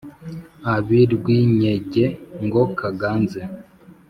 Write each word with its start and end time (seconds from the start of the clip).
ab’i 0.75 1.01
rwinyege 1.13 2.05
ngo 2.45 2.61
kaganze. 2.79 3.41